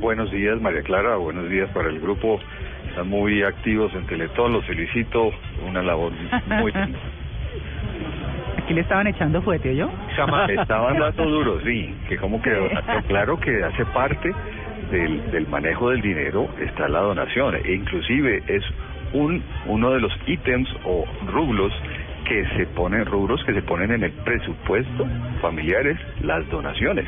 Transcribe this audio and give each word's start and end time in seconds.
Buenos 0.00 0.30
días, 0.30 0.60
María 0.60 0.82
Clara. 0.82 1.16
Buenos 1.16 1.50
días 1.50 1.68
para 1.70 1.88
el 1.88 1.98
grupo. 1.98 2.38
Están 2.88 3.08
muy 3.08 3.42
activos 3.42 3.92
en 3.94 4.06
Teletón. 4.06 4.52
Los 4.52 4.64
felicito. 4.64 5.32
Una 5.66 5.82
labor 5.82 6.12
muy. 6.46 6.72
Aquí 8.56 8.74
le 8.74 8.82
estaban 8.82 9.08
echando 9.08 9.42
fuete, 9.42 9.74
¿yo? 9.74 9.90
Estaban 10.48 10.98
dando 10.98 11.24
duro, 11.24 11.60
sí. 11.64 11.94
Que 12.08 12.16
como 12.16 12.40
que 12.40 12.50
claro 13.08 13.40
que 13.40 13.64
hace 13.64 13.84
parte 13.86 14.32
del, 14.92 15.30
del 15.32 15.48
manejo 15.48 15.90
del 15.90 16.00
dinero 16.00 16.48
está 16.60 16.88
la 16.88 17.00
donación. 17.00 17.56
E 17.56 17.72
inclusive 17.72 18.42
es 18.46 18.62
un 19.14 19.42
uno 19.66 19.90
de 19.90 20.00
los 20.00 20.12
ítems 20.26 20.68
o 20.84 21.06
rublos 21.26 21.72
que 22.24 22.46
se 22.56 22.66
ponen 22.66 23.04
rubros 23.04 23.42
que 23.44 23.52
se 23.54 23.62
ponen 23.62 23.90
en 23.90 24.04
el 24.04 24.12
presupuesto 24.12 25.06
familiares 25.40 25.98
las 26.20 26.48
donaciones. 26.50 27.06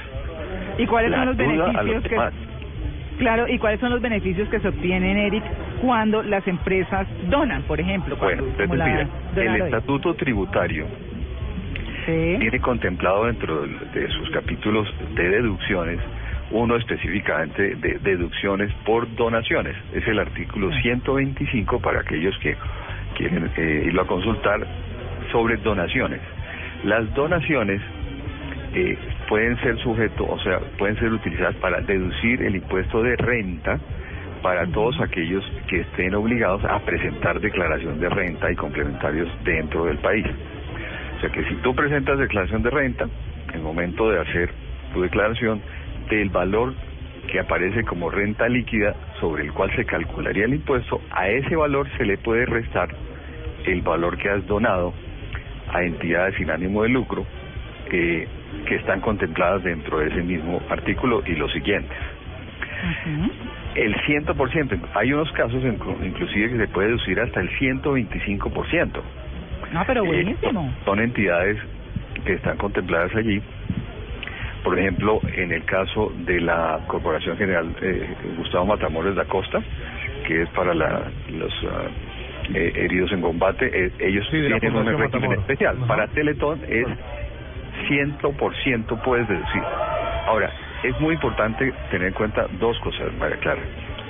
¿Y 0.77 0.87
cuáles 0.87 1.11
La 1.11 1.18
son 1.18 1.27
los 1.27 1.39
ayuda 1.39 1.64
a 1.64 1.66
los 1.66 1.75
beneficios 1.84 2.02
que 2.05 2.09
demás. 2.11 2.49
Claro, 3.21 3.46
¿y 3.46 3.59
cuáles 3.59 3.79
son 3.80 3.91
los 3.91 4.00
beneficios 4.00 4.48
que 4.48 4.60
se 4.60 4.69
obtienen, 4.69 5.19
Eric, 5.19 5.45
cuando 5.83 6.23
las 6.23 6.47
empresas 6.48 7.06
donan, 7.28 7.62
por 7.65 7.78
ejemplo? 7.78 8.16
Bueno, 8.16 8.42
Cuando, 8.45 8.62
como 8.65 8.74
la 8.77 8.87
mira, 8.87 9.09
el 9.37 9.62
estatuto 9.62 10.15
tributario 10.15 10.87
Sí. 12.06 12.37
tiene 12.38 12.59
contemplado 12.61 13.27
dentro 13.27 13.61
de 13.61 14.01
de 14.01 14.09
sus 14.09 14.30
capítulos 14.30 14.88
de 15.14 15.28
deducciones 15.28 16.01
uno 16.51 16.77
específicamente 16.77 17.77
de 17.77 17.98
deducciones 17.98 18.73
por 18.84 19.14
donaciones. 19.14 19.77
Es 19.92 20.06
el 20.09 20.19
artículo 20.19 20.73
125 20.80 21.78
para 21.80 22.00
aquellos 22.00 22.37
que 22.39 22.56
quieren 23.16 23.50
eh, 23.56 23.83
irlo 23.87 24.02
a 24.02 24.06
consultar 24.06 24.66
sobre 25.30 25.59
donaciones. 25.59 26.20
Las 26.84 27.12
donaciones 27.14 27.80
eh, 28.75 28.98
pueden 29.30 29.57
ser 29.61 29.79
sujeto, 29.79 30.27
o 30.29 30.39
sea, 30.41 30.59
pueden 30.77 30.98
ser 30.98 31.12
utilizadas 31.12 31.55
para 31.57 31.80
deducir 31.80 32.43
el 32.43 32.57
impuesto 32.57 33.01
de 33.01 33.15
renta 33.15 33.79
para 34.43 34.66
todos 34.66 35.01
aquellos 35.01 35.45
que 35.69 35.83
estén 35.83 36.16
obligados 36.16 36.64
a 36.64 36.81
presentar 36.81 37.41
declaración 37.41 38.00
de 38.00 38.09
renta 38.09 38.50
y 38.50 38.56
complementarios 38.56 39.28
dentro 39.45 39.84
del 39.84 39.98
país. 39.98 40.27
O 41.17 41.20
sea 41.20 41.31
que 41.31 41.45
si 41.45 41.55
tú 41.62 41.72
presentas 41.77 42.19
declaración 42.19 42.64
de 42.64 42.70
renta, 42.70 43.05
en 43.50 43.55
el 43.55 43.62
momento 43.62 44.11
de 44.11 44.20
hacer 44.20 44.50
tu 44.92 45.03
declaración, 45.03 45.62
del 46.09 46.28
valor 46.31 46.75
que 47.31 47.39
aparece 47.39 47.84
como 47.84 48.11
renta 48.11 48.48
líquida 48.48 48.97
sobre 49.20 49.44
el 49.44 49.53
cual 49.53 49.70
se 49.77 49.84
calcularía 49.84 50.47
el 50.47 50.55
impuesto, 50.55 51.00
a 51.12 51.28
ese 51.28 51.55
valor 51.55 51.87
se 51.97 52.05
le 52.05 52.19
puede 52.19 52.47
restar 52.47 52.89
el 53.65 53.81
valor 53.83 54.19
que 54.19 54.28
has 54.28 54.44
donado 54.48 54.92
a 55.72 55.84
entidades 55.84 56.34
sin 56.34 56.50
ánimo 56.50 56.83
de 56.83 56.89
lucro 56.89 57.25
que 57.91 58.74
están 58.77 59.00
contempladas 59.00 59.62
dentro 59.64 59.98
de 59.98 60.08
ese 60.08 60.22
mismo 60.22 60.62
artículo 60.70 61.22
y 61.27 61.34
los 61.34 61.50
siguientes. 61.52 61.97
Ujú. 62.82 63.32
El 63.74 63.94
100%, 64.02 64.78
hay 64.94 65.12
unos 65.12 65.30
casos 65.32 65.62
en- 65.64 65.78
inclusive 66.05 66.50
que 66.50 66.56
se 66.58 66.69
puede 66.69 66.88
deducir 66.88 67.20
hasta 67.20 67.41
el 67.41 67.48
125%. 67.58 69.02
No, 69.72 69.84
pero 69.86 70.05
Eh, 70.05 70.06
buenísimo. 70.08 70.72
son 70.84 71.00
entidades 71.00 71.58
que 72.24 72.34
están 72.34 72.56
contempladas 72.56 73.14
allí. 73.14 73.41
Por 74.64 74.78
ejemplo, 74.78 75.20
en 75.34 75.52
el 75.52 75.64
caso 75.64 76.12
de 76.19 76.41
la 76.41 76.80
Corporación 76.86 77.36
General 77.38 77.75
eh, 77.80 78.14
Gustavo 78.36 78.66
Matamoros 78.66 79.14
da 79.16 79.25
Costa, 79.25 79.62
que 80.27 80.42
es 80.42 80.48
para 80.50 80.75
la, 80.75 81.10
los 81.32 81.52
ah, 81.64 81.88
eh, 82.52 82.72
heridos 82.75 83.10
en 83.12 83.22
combate, 83.22 83.66
eh, 83.72 83.91
ellos 84.00 84.27
Sí, 84.30 84.36
tienen 84.60 84.77
un 84.77 84.98
régimen 84.98 85.32
especial. 85.32 85.77
Ajá. 85.78 85.86
Para 85.86 86.06
Teletón 86.08 86.60
es 86.69 86.86
100% 87.91 89.02
puedes 89.02 89.27
deducir. 89.28 89.62
Ahora, 90.27 90.50
es 90.84 90.98
muy 91.00 91.14
importante 91.14 91.72
tener 91.91 92.08
en 92.08 92.14
cuenta 92.14 92.47
dos 92.60 92.78
cosas, 92.80 93.12
María 93.19 93.36
Clara. 93.38 93.60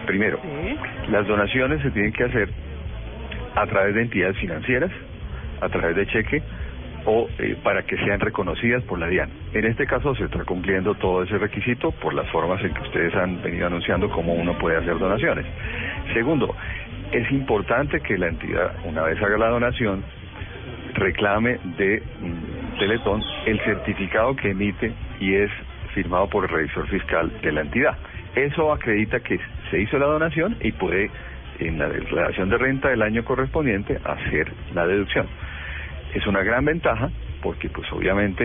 Primero, 0.06 0.38
Sí. 0.42 0.76
las 1.10 1.26
donaciones 1.26 1.80
se 1.82 1.90
tienen 1.90 2.12
que 2.12 2.24
hacer 2.24 2.48
a 3.56 3.66
través 3.66 3.94
de 3.94 4.02
entidades 4.02 4.36
financieras, 4.36 4.90
a 5.60 5.68
través 5.68 5.96
de 5.96 6.06
cheque 6.06 6.42
o 7.06 7.28
eh, 7.38 7.56
para 7.62 7.82
que 7.82 7.96
sean 7.96 8.20
reconocidas 8.20 8.82
por 8.84 8.98
la 8.98 9.06
DIAN. 9.06 9.30
En 9.54 9.64
este 9.64 9.86
caso 9.86 10.14
se 10.14 10.24
está 10.24 10.44
cumpliendo 10.44 10.94
todo 10.94 11.22
ese 11.22 11.38
requisito 11.38 11.92
por 11.92 12.12
las 12.12 12.28
formas 12.28 12.62
en 12.62 12.74
que 12.74 12.82
ustedes 12.82 13.14
han 13.14 13.40
venido 13.42 13.66
anunciando 13.66 14.10
cómo 14.10 14.34
uno 14.34 14.56
puede 14.58 14.76
hacer 14.76 14.98
donaciones. 14.98 15.46
Segundo, 16.12 16.54
es 17.12 17.30
importante 17.32 18.00
que 18.00 18.18
la 18.18 18.28
entidad, 18.28 18.72
una 18.84 19.02
vez 19.02 19.20
haga 19.22 19.38
la 19.38 19.48
donación, 19.48 20.04
reclame 20.94 21.58
de 21.78 22.02
mm, 22.20 22.49
Teletón 22.80 23.22
el 23.46 23.60
certificado 23.60 24.34
que 24.34 24.50
emite 24.50 24.92
y 25.20 25.34
es 25.34 25.50
firmado 25.94 26.28
por 26.28 26.44
el 26.44 26.50
revisor 26.50 26.88
fiscal 26.88 27.30
de 27.42 27.52
la 27.52 27.60
entidad. 27.60 27.96
Eso 28.34 28.72
acredita 28.72 29.20
que 29.20 29.38
se 29.70 29.80
hizo 29.80 29.98
la 29.98 30.06
donación 30.06 30.56
y 30.62 30.72
puede, 30.72 31.10
en 31.58 31.78
la 31.78 31.88
declaración 31.88 32.48
de 32.48 32.56
renta 32.58 32.88
del 32.88 33.02
año 33.02 33.22
correspondiente, 33.24 33.98
hacer 34.04 34.50
la 34.74 34.86
deducción. 34.86 35.26
Es 36.14 36.26
una 36.26 36.42
gran 36.42 36.64
ventaja 36.64 37.10
porque, 37.42 37.68
pues 37.68 37.90
obviamente, 37.92 38.44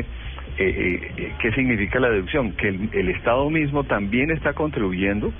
eh, 0.57 1.11
eh, 1.17 1.33
¿qué 1.41 1.51
significa 1.53 1.99
la 1.99 2.09
deducción? 2.09 2.51
Que 2.53 2.67
el, 2.69 2.89
el 2.93 3.09
Estado 3.09 3.49
mismo 3.49 3.83
también 3.85 4.31
está 4.31 4.53
contribuyendo 4.53 5.31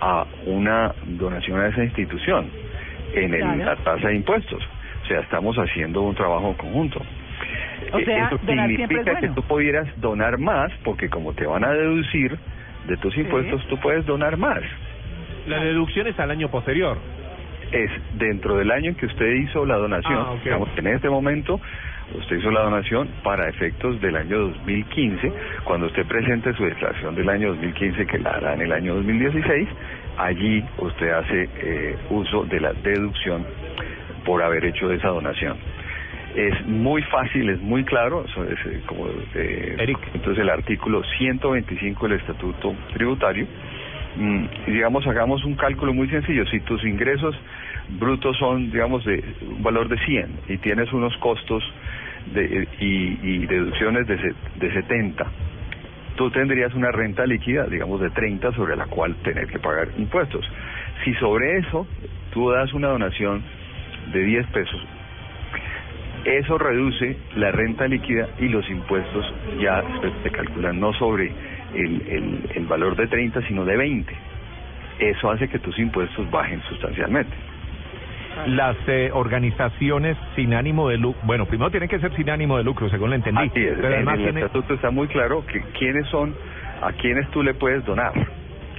a 0.00 0.26
una 0.46 0.92
donación 1.06 1.60
a 1.60 1.68
esa 1.68 1.82
institución 1.82 2.50
en 3.14 3.34
el- 3.34 3.40
Claro. 3.40 3.64
la 3.64 3.76
tasa 3.76 4.08
de 4.08 4.14
impuestos. 4.16 4.62
O 5.02 5.06
sea, 5.08 5.20
estamos 5.20 5.56
haciendo 5.56 6.02
un 6.02 6.14
trabajo 6.14 6.54
conjunto. 6.56 7.00
O 7.92 8.00
sea, 8.00 8.26
Eso 8.26 8.38
significa 8.46 9.12
es 9.12 9.18
que 9.20 9.28
tú 9.28 9.42
pudieras 9.42 9.88
donar 10.00 10.38
más, 10.38 10.72
porque 10.84 11.08
como 11.08 11.32
te 11.32 11.46
van 11.46 11.64
a 11.64 11.72
deducir 11.72 12.36
de 12.86 12.96
tus 12.98 13.16
impuestos, 13.16 13.66
tú 13.68 13.78
puedes 13.78 14.04
donar 14.06 14.36
más. 14.36 14.60
La 15.46 15.62
deducción 15.62 16.06
es 16.06 16.18
al 16.18 16.30
año 16.30 16.48
posterior. 16.50 16.98
Es 17.72 17.90
dentro 18.14 18.56
del 18.56 18.70
año 18.70 18.90
en 18.90 18.94
que 18.94 19.06
usted 19.06 19.26
hizo 19.26 19.64
la 19.66 19.76
donación, 19.76 20.16
Ah, 20.18 20.34
digamos, 20.42 20.68
en 20.76 20.86
este 20.86 21.08
momento 21.08 21.60
usted 22.14 22.36
hizo 22.36 22.50
la 22.50 22.60
donación 22.62 23.08
para 23.24 23.48
efectos 23.48 24.00
del 24.00 24.16
año 24.16 24.38
2015, 24.38 25.32
cuando 25.64 25.86
usted 25.86 26.06
presente 26.06 26.52
su 26.54 26.64
declaración 26.64 27.14
del 27.16 27.28
año 27.28 27.48
2015, 27.48 28.06
que 28.06 28.18
la 28.18 28.30
hará 28.30 28.54
en 28.54 28.62
el 28.62 28.72
año 28.72 28.94
2016, 28.94 29.68
allí 30.18 30.64
usted 30.78 31.10
hace 31.10 31.48
eh, 31.58 31.96
uso 32.10 32.44
de 32.44 32.60
la 32.60 32.72
deducción 32.72 33.44
por 34.24 34.42
haber 34.42 34.64
hecho 34.64 34.90
esa 34.92 35.08
donación. 35.08 35.56
Es 36.36 36.66
muy 36.66 37.00
fácil, 37.04 37.48
es 37.48 37.62
muy 37.62 37.82
claro, 37.82 38.22
eso 38.26 38.44
es 38.44 38.58
eh, 38.66 38.82
como 38.84 39.06
eh, 39.34 39.76
Eric. 39.78 39.98
entonces 40.12 40.42
el 40.42 40.50
artículo 40.50 41.02
125 41.16 42.08
del 42.08 42.20
Estatuto 42.20 42.74
Tributario. 42.92 43.46
Mm, 44.16 44.44
y 44.66 44.70
digamos, 44.72 45.06
hagamos 45.06 45.42
un 45.44 45.54
cálculo 45.54 45.94
muy 45.94 46.08
sencillo. 46.08 46.44
Si 46.48 46.60
tus 46.60 46.84
ingresos 46.84 47.34
brutos 47.98 48.36
son, 48.36 48.70
digamos, 48.70 49.02
de 49.06 49.24
un 49.48 49.62
valor 49.62 49.88
de 49.88 49.96
100 50.04 50.40
y 50.48 50.58
tienes 50.58 50.92
unos 50.92 51.16
costos 51.16 51.64
de, 52.34 52.68
y, 52.80 53.18
y 53.22 53.46
deducciones 53.46 54.06
de, 54.06 54.34
de 54.56 54.72
70, 54.74 55.26
tú 56.16 56.30
tendrías 56.32 56.74
una 56.74 56.90
renta 56.90 57.24
líquida, 57.24 57.64
digamos, 57.64 57.98
de 58.02 58.10
30 58.10 58.52
sobre 58.52 58.76
la 58.76 58.84
cual 58.84 59.14
tener 59.22 59.46
que 59.46 59.58
pagar 59.58 59.88
impuestos. 59.96 60.44
Si 61.02 61.14
sobre 61.14 61.60
eso 61.60 61.86
tú 62.34 62.50
das 62.50 62.74
una 62.74 62.88
donación 62.88 63.42
de 64.12 64.22
10 64.22 64.46
pesos, 64.48 64.86
eso 66.26 66.58
reduce 66.58 67.16
la 67.36 67.50
renta 67.52 67.86
líquida 67.86 68.28
y 68.38 68.48
los 68.48 68.68
impuestos 68.68 69.32
ya 69.60 69.82
se, 70.22 70.30
calculan 70.30 70.80
no 70.80 70.92
sobre 70.94 71.32
el, 71.74 72.02
el, 72.08 72.50
el 72.54 72.66
valor 72.66 72.96
de 72.96 73.06
30, 73.06 73.42
sino 73.46 73.64
de 73.64 73.76
20. 73.76 74.12
Eso 74.98 75.30
hace 75.30 75.48
que 75.48 75.58
tus 75.58 75.78
impuestos 75.78 76.28
bajen 76.30 76.60
sustancialmente. 76.68 77.34
Las 78.46 78.76
eh, 78.86 79.10
organizaciones 79.14 80.16
sin 80.34 80.52
ánimo 80.54 80.88
de 80.88 80.98
lucro, 80.98 81.20
bueno, 81.24 81.46
primero 81.46 81.70
tienen 81.70 81.88
que 81.88 81.98
ser 81.98 82.14
sin 82.16 82.28
ánimo 82.28 82.58
de 82.58 82.64
lucro, 82.64 82.88
según 82.90 83.10
lo 83.10 83.16
entendí. 83.16 83.40
Así 83.42 83.60
es, 83.64 83.74
pero 83.76 83.88
en 83.88 83.94
además 83.94 84.14
el 84.18 84.22
tiene- 84.24 84.40
estatuto 84.40 84.74
está 84.74 84.90
muy 84.90 85.08
claro 85.08 85.44
que 85.46 85.60
quiénes 85.78 86.06
son, 86.08 86.34
a 86.82 86.92
quiénes 86.92 87.28
tú 87.30 87.42
le 87.42 87.54
puedes 87.54 87.84
donar, 87.84 88.12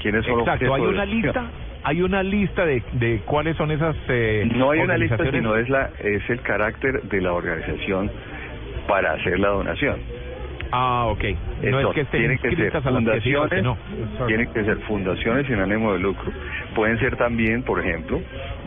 quiénes 0.01 0.25
son 0.25 0.41
Exacto, 0.41 0.73
hay 0.75 0.81
una 0.81 1.05
lista, 1.05 1.45
hay 1.87 2.01
una 2.01 2.21
lista 2.21 2.65
de, 2.65 2.83
de 2.93 3.21
cuáles 3.25 3.55
son 3.55 3.71
esas 3.71 3.95
eh, 4.09 4.45
No 4.53 4.71
hay 4.71 4.81
una 4.81 4.97
lista, 4.97 5.17
sino 5.31 5.55
es, 5.55 5.69
la, 5.69 5.89
es 5.99 6.29
el 6.29 6.41
carácter 6.41 7.01
de 7.03 7.21
la 7.21 7.31
organización 7.31 8.11
para 8.89 9.13
hacer 9.13 9.39
la 9.39 9.47
donación. 9.47 9.95
Ah, 10.73 11.05
ok. 11.05 11.23
No 11.23 11.29
es 11.29 11.63
Entonces, 11.63 11.93
que 11.95 12.01
estén 12.01 12.19
tienen 12.19 12.37
que 12.39 12.55
ser 12.57 12.75
a 12.75 12.79
las 12.79 12.83
que 12.83 12.91
fundaciones, 12.91 13.63
no. 13.63 13.77
tienen 14.27 14.51
que 14.51 14.65
ser 14.65 14.77
fundaciones 14.79 15.47
sin 15.47 15.59
ánimo 15.59 15.93
de 15.93 15.99
lucro. 15.99 16.29
Pueden 16.75 16.99
ser 16.99 17.15
también, 17.15 17.63
por 17.63 17.79
ejemplo, 17.79 18.21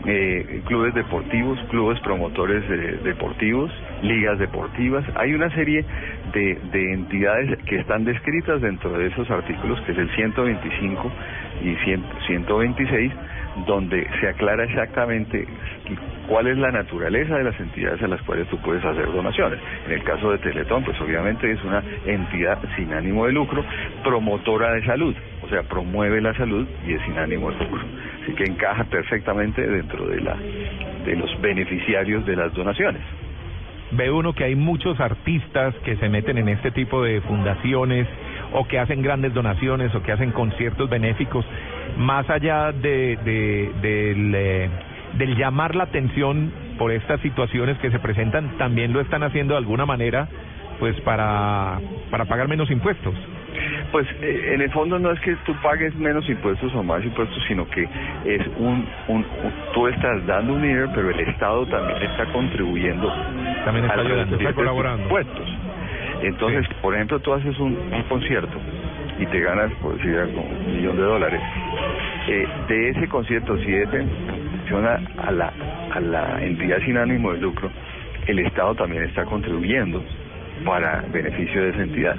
eh, 0.05 0.61
clubes 0.65 0.93
deportivos, 0.93 1.59
clubes 1.69 1.99
promotores 2.01 2.67
de- 2.67 2.97
deportivos, 3.03 3.71
ligas 4.01 4.39
deportivas. 4.39 5.03
Hay 5.15 5.33
una 5.33 5.49
serie 5.51 5.85
de, 6.33 6.57
de 6.71 6.93
entidades 6.93 7.57
que 7.65 7.79
están 7.79 8.03
descritas 8.05 8.61
dentro 8.61 8.91
de 8.97 9.07
esos 9.07 9.29
artículos, 9.29 9.79
que 9.81 9.91
es 9.91 9.97
el 9.97 10.09
125 10.11 11.11
y 11.63 11.75
100 11.83 12.03
126, 12.27 13.11
donde 13.65 14.07
se 14.19 14.27
aclara 14.27 14.63
exactamente 14.63 15.45
cuál 16.27 16.47
es 16.47 16.57
la 16.57 16.71
naturaleza 16.71 17.37
de 17.37 17.43
las 17.43 17.59
entidades 17.59 18.01
a 18.01 18.07
las 18.07 18.21
cuales 18.23 18.47
tú 18.47 18.57
puedes 18.57 18.83
hacer 18.83 19.05
donaciones. 19.11 19.59
En 19.85 19.93
el 19.93 20.03
caso 20.03 20.31
de 20.31 20.37
Teletón, 20.39 20.83
pues 20.83 20.99
obviamente 21.01 21.51
es 21.51 21.63
una 21.63 21.83
entidad 22.05 22.59
sin 22.75 22.93
ánimo 22.93 23.25
de 23.25 23.33
lucro, 23.33 23.63
promotora 24.03 24.73
de 24.73 24.85
salud, 24.85 25.15
o 25.41 25.49
sea, 25.49 25.63
promueve 25.63 26.21
la 26.21 26.33
salud 26.35 26.67
y 26.87 26.93
es 26.93 27.01
sin 27.03 27.17
ánimo 27.17 27.51
de 27.51 27.57
lucro. 27.57 27.81
Así 28.23 28.33
que 28.33 28.45
encaja 28.45 28.83
perfectamente 28.85 29.65
dentro 29.65 30.07
de 30.07 30.21
la 30.21 30.35
de 31.05 31.15
los 31.15 31.41
beneficiarios 31.41 32.25
de 32.25 32.35
las 32.35 32.53
donaciones 32.53 33.01
ve 33.91 34.09
uno 34.09 34.33
que 34.33 34.45
hay 34.45 34.55
muchos 34.55 34.99
artistas 34.99 35.75
que 35.83 35.97
se 35.97 36.09
meten 36.09 36.37
en 36.37 36.49
este 36.49 36.71
tipo 36.71 37.03
de 37.03 37.21
fundaciones 37.21 38.07
o 38.53 38.65
que 38.65 38.79
hacen 38.79 39.01
grandes 39.01 39.33
donaciones 39.33 39.93
o 39.95 40.01
que 40.01 40.11
hacen 40.11 40.31
conciertos 40.31 40.89
benéficos, 40.89 41.45
más 41.97 42.29
allá 42.29 42.71
de, 42.71 43.17
de, 43.23 43.71
del, 43.81 44.35
eh, 44.35 44.69
del 45.17 45.35
llamar 45.35 45.75
la 45.75 45.83
atención 45.83 46.51
por 46.77 46.91
estas 46.91 47.19
situaciones 47.21 47.77
que 47.79 47.91
se 47.91 47.99
presentan, 47.99 48.57
también 48.57 48.93
lo 48.93 49.01
están 49.01 49.23
haciendo 49.23 49.53
de 49.53 49.59
alguna 49.59 49.85
manera 49.85 50.27
pues 50.79 50.99
para, 51.01 51.79
para 52.09 52.25
pagar 52.25 52.47
menos 52.47 52.71
impuestos. 52.71 53.13
Pues 53.91 54.07
eh, 54.21 54.53
en 54.55 54.61
el 54.61 54.71
fondo 54.71 54.97
no 54.97 55.11
es 55.11 55.19
que 55.19 55.35
tú 55.45 55.53
pagues 55.61 55.93
menos 55.95 56.27
impuestos 56.27 56.73
o 56.73 56.81
más 56.81 57.03
impuestos, 57.03 57.37
sino 57.47 57.69
que 57.69 57.87
es 58.25 58.47
un, 58.57 58.87
un, 59.07 59.25
tú 59.73 59.87
estás 59.87 60.25
dando 60.25 60.53
un 60.53 60.61
dinero, 60.63 60.89
pero 60.95 61.11
el 61.11 61.19
Estado 61.19 61.67
también 61.67 62.01
está 62.01 62.25
contribuyendo. 62.31 63.13
También 63.63 63.85
está 63.85 64.01
ayudando, 64.01 64.37
está 64.37 64.53
colaborando. 64.53 65.03
Impuestos. 65.03 65.49
Entonces, 66.23 66.67
por 66.81 66.95
ejemplo, 66.95 67.19
tú 67.19 67.33
haces 67.33 67.57
un, 67.59 67.75
concierto 68.09 68.57
y 69.21 69.25
te 69.27 69.39
ganas, 69.39 69.71
por 69.81 69.95
decir 69.95 70.17
algo, 70.17 70.41
un 70.41 70.75
millón 70.75 70.97
de 70.97 71.03
dólares. 71.03 71.41
Eh, 72.27 72.47
de 72.67 72.89
ese 72.89 73.07
concierto, 73.07 73.57
si 73.59 73.73
es 73.73 73.87
a 75.17 75.31
la, 75.31 75.53
a 75.93 75.99
la 75.99 76.43
entidad 76.43 76.79
sin 76.83 76.97
ánimo 76.97 77.31
de 77.33 77.39
lucro, 77.39 77.69
el 78.27 78.39
Estado 78.39 78.75
también 78.75 79.03
está 79.03 79.23
contribuyendo 79.25 80.03
para 80.65 81.03
beneficio 81.11 81.63
de 81.63 81.69
esa 81.69 81.83
entidad 81.83 82.15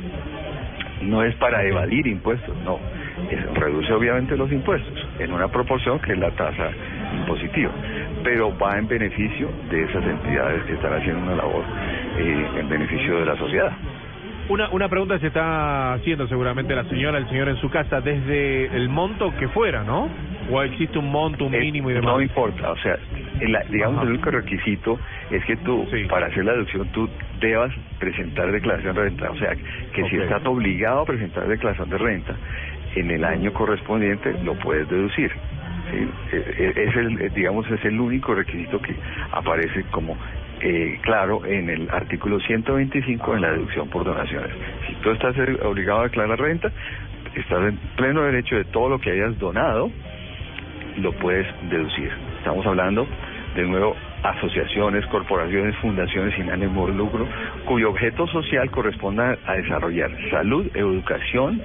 no 1.02 1.22
es 1.22 1.34
para 1.36 1.64
evadir 1.64 2.06
impuestos, 2.06 2.56
no. 2.64 2.78
Es, 3.30 3.44
reduce 3.54 3.92
obviamente 3.92 4.36
los 4.36 4.50
impuestos 4.50 5.08
en 5.18 5.32
una 5.32 5.48
proporción 5.48 5.98
que 6.00 6.12
es 6.12 6.18
la 6.18 6.30
tasa 6.30 6.70
impositiva, 7.14 7.70
pero 8.24 8.56
va 8.56 8.78
en 8.78 8.88
beneficio 8.88 9.50
de 9.70 9.84
esas 9.84 10.04
entidades 10.04 10.62
que 10.64 10.74
están 10.74 10.94
haciendo 10.94 11.22
una 11.22 11.36
labor 11.36 11.64
eh, 12.18 12.46
en 12.58 12.68
beneficio 12.68 13.18
de 13.18 13.26
la 13.26 13.36
sociedad. 13.36 13.72
Una, 14.48 14.68
una 14.70 14.88
pregunta 14.88 15.18
se 15.18 15.28
está 15.28 15.94
haciendo 15.94 16.26
seguramente 16.26 16.74
la 16.74 16.84
señora, 16.84 17.18
el 17.18 17.28
señor 17.28 17.48
en 17.48 17.56
su 17.56 17.70
casa, 17.70 18.00
desde 18.00 18.66
el 18.76 18.88
monto 18.88 19.32
que 19.38 19.48
fuera, 19.48 19.84
¿no? 19.84 20.08
¿O 20.50 20.62
existe 20.62 20.98
un 20.98 21.10
monto, 21.10 21.44
un 21.44 21.54
eh, 21.54 21.60
mínimo 21.60 21.90
y 21.90 21.94
demás? 21.94 22.14
No 22.14 22.20
importa, 22.20 22.72
o 22.72 22.76
sea, 22.78 22.98
digamos, 23.70 24.02
el 24.02 24.10
único 24.10 24.30
requisito 24.30 24.98
es 25.30 25.44
que 25.44 25.56
tú, 25.58 25.86
para 26.08 26.26
hacer 26.26 26.44
la 26.44 26.52
deducción, 26.52 26.88
tú 26.88 27.08
debas 27.40 27.72
presentar 27.98 28.50
declaración 28.50 28.94
de 28.94 29.02
renta. 29.02 29.30
O 29.30 29.36
sea, 29.36 29.54
que 29.94 30.08
si 30.08 30.16
estás 30.16 30.44
obligado 30.44 31.00
a 31.00 31.04
presentar 31.04 31.46
declaración 31.46 31.88
de 31.90 31.98
renta 31.98 32.36
en 32.96 33.10
el 33.10 33.24
año 33.24 33.52
correspondiente, 33.52 34.34
lo 34.44 34.54
puedes 34.54 34.88
deducir. 34.88 35.30
¿sí? 35.90 36.08
E, 36.32 36.36
e, 36.36 36.84
es 36.84 36.96
el, 36.96 37.32
digamos, 37.32 37.70
es 37.70 37.84
el 37.84 37.98
único 38.00 38.34
requisito 38.34 38.80
que 38.80 38.94
aparece 39.30 39.84
como 39.90 40.16
eh, 40.62 40.98
claro 41.02 41.44
en 41.44 41.68
el 41.68 41.90
artículo 41.90 42.38
125 42.38 43.34
en 43.34 43.42
la 43.42 43.50
deducción 43.50 43.88
por 43.88 44.04
donaciones. 44.04 44.52
Si 44.86 44.94
tú 44.96 45.10
estás 45.10 45.34
obligado 45.64 46.00
a 46.00 46.04
declarar 46.04 46.38
renta, 46.38 46.70
estás 47.34 47.68
en 47.68 47.76
pleno 47.96 48.22
derecho 48.22 48.56
de 48.56 48.64
todo 48.66 48.88
lo 48.88 49.00
que 49.00 49.10
hayas 49.10 49.36
donado, 49.38 49.90
lo 50.98 51.12
puedes 51.14 51.46
deducir. 51.68 52.10
Estamos 52.38 52.64
hablando, 52.64 53.06
de 53.56 53.62
nuevo, 53.64 53.96
asociaciones, 54.22 55.04
corporaciones, 55.06 55.74
fundaciones 55.76 56.34
sin 56.36 56.50
ánimo 56.50 56.86
de 56.86 56.94
lucro, 56.94 57.26
cuyo 57.64 57.90
objeto 57.90 58.26
social 58.28 58.70
corresponda 58.70 59.36
a 59.44 59.54
desarrollar 59.54 60.10
salud, 60.30 60.70
educación, 60.74 61.60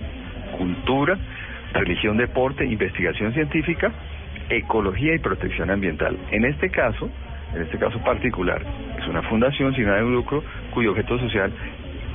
cultura, 0.57 1.17
religión, 1.73 2.17
deporte, 2.17 2.65
investigación 2.65 3.33
científica, 3.33 3.91
ecología 4.49 5.13
y 5.13 5.19
protección 5.19 5.69
ambiental. 5.69 6.17
En 6.31 6.45
este 6.45 6.69
caso, 6.69 7.09
en 7.53 7.61
este 7.61 7.77
caso 7.77 7.99
particular, 7.99 8.61
es 8.99 9.07
una 9.07 9.21
fundación 9.23 9.73
sin 9.75 9.87
ánimo 9.87 10.09
de 10.09 10.15
lucro 10.15 10.43
cuyo 10.71 10.91
objeto 10.91 11.17
social 11.19 11.51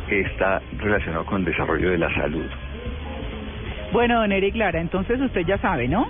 está 0.08 0.60
relacionado 0.78 1.24
con 1.24 1.40
el 1.40 1.44
desarrollo 1.44 1.90
de 1.90 1.98
la 1.98 2.12
salud. 2.14 2.46
Bueno, 3.92 4.20
don 4.20 4.32
Eric 4.32 4.54
Clara, 4.54 4.80
entonces 4.80 5.20
usted 5.20 5.42
ya 5.42 5.58
sabe, 5.58 5.88
¿no? 5.88 6.08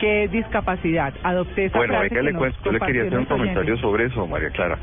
¿Qué 0.00 0.24
es 0.24 0.32
discapacidad? 0.32 1.14
Adopté 1.22 1.66
esa 1.66 1.78
bueno, 1.78 1.94
frase 1.94 2.22
le 2.22 2.34
cuento, 2.34 2.58
yo 2.64 2.72
le 2.72 2.80
quería 2.80 3.02
hacer 3.02 3.18
un 3.18 3.24
comentario 3.24 3.76
sobre 3.76 4.06
eso, 4.06 4.26
María 4.26 4.50
Clara. 4.50 4.76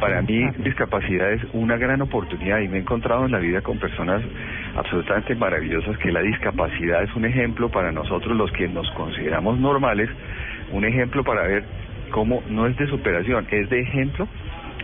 Para 0.00 0.20
mí, 0.20 0.50
discapacidad 0.58 1.32
es 1.32 1.42
una 1.54 1.78
gran 1.78 2.02
oportunidad 2.02 2.58
y 2.58 2.68
me 2.68 2.76
he 2.76 2.80
encontrado 2.80 3.24
en 3.24 3.32
la 3.32 3.38
vida 3.38 3.62
con 3.62 3.78
personas 3.78 4.20
absolutamente 4.76 5.34
maravillosas 5.34 5.96
que 5.96 6.12
la 6.12 6.20
discapacidad 6.20 7.02
es 7.04 7.14
un 7.16 7.24
ejemplo 7.24 7.70
para 7.70 7.90
nosotros 7.90 8.36
los 8.36 8.52
que 8.52 8.68
nos 8.68 8.90
consideramos 8.90 9.58
normales, 9.58 10.10
un 10.72 10.84
ejemplo 10.84 11.24
para 11.24 11.46
ver 11.46 11.64
cómo 12.10 12.42
no 12.48 12.66
es 12.66 12.76
de 12.76 12.86
superación, 12.86 13.46
es 13.50 13.68
de 13.70 13.80
ejemplo 13.80 14.28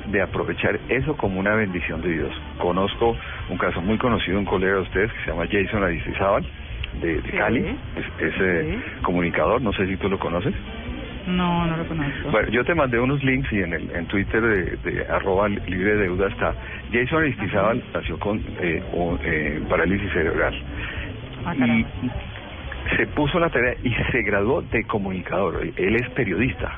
de 0.07 0.21
aprovechar 0.21 0.79
eso 0.89 1.17
como 1.17 1.39
una 1.39 1.55
bendición 1.55 2.01
de 2.03 2.13
Dios. 2.13 2.33
Conozco 2.59 3.17
un 3.49 3.59
caso 3.59 3.81
muy 3.81 3.99
conocido, 3.99 4.39
un 4.39 4.45
colega 4.45 4.75
de 4.75 4.81
ustedes 4.81 5.13
que 5.13 5.25
se 5.25 5.31
llama 5.31 5.47
Jason 5.51 5.85
Aristizábal, 5.85 6.45
de, 7.01 7.21
Cali, 7.37 7.65
es, 8.19 8.35
eh, 8.41 8.79
comunicador, 9.03 9.63
no 9.63 9.73
sé 9.73 9.87
si 9.87 9.97
tú 9.97 10.09
lo 10.09 10.19
conoces. 10.19 10.55
No, 11.27 11.67
no 11.67 11.77
lo 11.77 11.87
conozco. 11.87 12.31
Bueno, 12.31 12.49
yo 12.49 12.65
te 12.65 12.75
mandé 12.75 12.99
unos 12.99 13.23
links 13.23 13.51
y 13.53 13.61
en 13.61 13.73
el 13.73 13.91
en 13.95 14.07
Twitter 14.07 14.43
de, 14.43 14.77
de 14.79 15.07
arroba 15.07 15.49
libre 15.49 15.95
de 15.95 16.03
deuda 16.03 16.29
está. 16.29 16.55
Jason 16.93 17.23
Aristizábal 17.23 17.83
nació 17.95 18.19
con 18.19 18.39
eh, 18.61 18.83
eh, 19.25 19.63
parálisis 19.69 20.13
cerebral. 20.13 20.55
Ah, 21.47 21.55
y 21.57 21.87
se 22.97 23.07
puso 23.09 23.39
la 23.39 23.49
tarea 23.51 23.75
y 23.85 23.95
se 24.11 24.23
graduó 24.23 24.63
de 24.63 24.85
comunicador. 24.85 25.63
Él 25.77 25.97
es 25.97 26.09
periodista. 26.11 26.77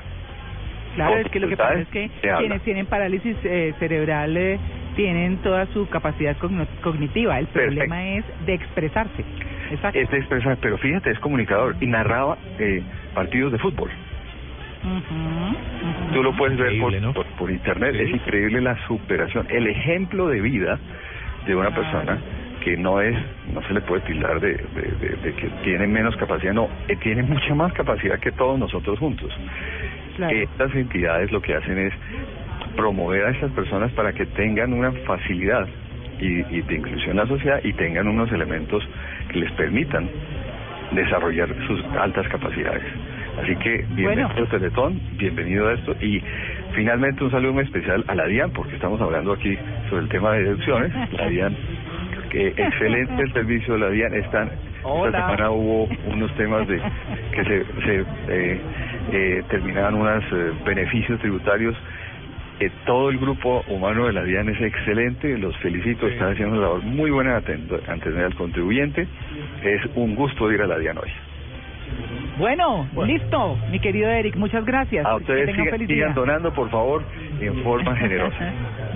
Claro, 0.95 1.17
es 1.17 1.29
que 1.29 1.39
lo 1.39 1.47
que 1.47 1.57
pasa 1.57 1.79
es 1.79 1.87
que 1.89 2.09
quienes 2.39 2.61
tienen 2.63 2.85
parálisis 2.85 3.35
eh, 3.43 3.73
cerebral 3.79 4.35
eh, 4.37 4.57
tienen 4.95 5.37
toda 5.37 5.65
su 5.67 5.87
capacidad 5.89 6.35
cognitiva. 6.81 7.39
El 7.39 7.47
problema 7.47 8.07
es 8.09 8.25
de 8.45 8.53
expresarse. 8.53 9.23
Exacto. 9.71 9.99
Es 9.99 10.09
de 10.09 10.17
expresar, 10.17 10.57
pero 10.61 10.77
fíjate, 10.77 11.11
es 11.11 11.19
comunicador 11.19 11.75
y 11.81 11.87
narraba 11.87 12.37
eh, 12.59 12.81
partidos 13.13 13.51
de 13.51 13.57
fútbol. 13.59 13.89
Tú 16.13 16.21
lo 16.21 16.35
puedes 16.37 16.57
ver 16.57 16.79
por, 16.79 17.25
por, 17.37 17.49
internet, 17.49 17.95
es 17.95 18.11
increíble 18.11 18.61
la 18.61 18.77
superación, 18.85 19.47
el 19.49 19.65
ejemplo 19.65 20.27
de 20.27 20.39
vida 20.41 20.77
de 21.47 21.55
una 21.55 21.73
persona 21.73 22.19
que 22.63 22.77
no 22.77 23.01
es, 23.01 23.15
no 23.53 23.61
se 23.63 23.73
le 23.73 23.81
puede 23.81 24.01
tildar 24.01 24.39
de, 24.39 24.53
de, 24.53 25.33
que 25.35 25.49
tiene 25.63 25.87
menos 25.87 26.15
capacidad, 26.17 26.53
no, 26.53 26.69
eh, 26.87 26.95
tiene 26.97 27.23
mucha 27.23 27.53
más 27.53 27.73
capacidad 27.73 28.19
que 28.19 28.31
todos 28.31 28.59
nosotros 28.59 28.97
juntos. 28.99 29.31
Estas 30.17 30.73
entidades 30.75 31.31
lo 31.31 31.41
que 31.41 31.55
hacen 31.55 31.77
es 31.77 31.93
promover 32.75 33.25
a 33.25 33.29
estas 33.31 33.51
personas 33.51 33.91
para 33.93 34.13
que 34.13 34.25
tengan 34.25 34.73
una 34.73 34.91
facilidad 35.05 35.67
y, 36.19 36.39
y 36.55 36.61
de 36.61 36.75
inclusión 36.75 37.11
en 37.11 37.17
la 37.17 37.27
sociedad 37.27 37.59
y 37.63 37.73
tengan 37.73 38.07
unos 38.07 38.31
elementos 38.31 38.87
que 39.29 39.39
les 39.39 39.51
permitan 39.53 40.09
desarrollar 40.91 41.49
sus 41.67 41.83
altas 41.97 42.27
capacidades. 42.29 42.83
Así 43.41 43.55
que 43.57 43.85
bienvenido 43.89 44.29
bueno. 44.29 44.47
Teletón, 44.47 45.01
bienvenido 45.17 45.67
a 45.67 45.73
esto 45.73 45.95
y 46.01 46.21
finalmente 46.73 47.23
un 47.23 47.31
saludo 47.31 47.53
muy 47.53 47.63
especial 47.63 48.03
a 48.07 48.15
la 48.15 48.25
DIAN 48.27 48.51
porque 48.51 48.75
estamos 48.75 49.01
hablando 49.01 49.33
aquí 49.33 49.57
sobre 49.89 50.03
el 50.03 50.09
tema 50.09 50.33
de 50.33 50.43
deducciones. 50.43 50.93
La 51.11 51.27
DIAN, 51.27 51.55
que 52.29 52.47
excelente 52.57 53.21
el 53.21 53.33
servicio 53.33 53.73
de 53.73 53.79
la 53.81 53.89
DIAN. 53.89 54.13
Están, 54.13 54.51
esta 55.05 55.11
semana 55.11 55.51
hubo 55.51 55.89
unos 56.07 56.33
temas 56.35 56.65
de 56.67 56.81
que 57.31 57.43
se, 57.43 57.65
se 57.83 58.05
eh, 58.29 58.61
eh, 59.11 59.43
terminaban 59.49 59.95
unos 59.95 60.23
eh, 60.31 60.51
beneficios 60.65 61.19
tributarios 61.19 61.75
eh, 62.57 62.71
todo 62.85 63.09
el 63.09 63.17
grupo 63.17 63.65
humano 63.67 64.05
de 64.05 64.13
la 64.13 64.23
DIAN 64.23 64.47
es 64.47 64.61
excelente, 64.61 65.37
los 65.37 65.55
felicito, 65.57 66.07
están 66.07 66.31
haciendo 66.31 66.55
una 66.55 66.67
labor 66.67 66.83
muy 66.83 67.11
buena 67.11 67.35
ante 67.35 67.53
atender 67.53 68.23
al 68.23 68.35
contribuyente. 68.35 69.07
Es 69.61 69.81
un 69.95 70.15
gusto 70.15 70.49
ir 70.49 70.61
a 70.61 70.67
la 70.67 70.77
DIAN 70.79 70.97
hoy. 70.97 71.11
Bueno, 72.37 72.87
listo, 73.05 73.57
mi 73.71 73.79
querido 73.79 74.09
Eric, 74.09 74.37
muchas 74.37 74.65
gracias. 74.65 75.05
A 75.05 75.15
ustedes 75.15 75.53
sigan 75.85 76.13
donando, 76.13 76.53
por 76.53 76.69
favor, 76.69 77.03
en 77.41 77.61
forma 77.61 77.95
generosa. 77.97 78.53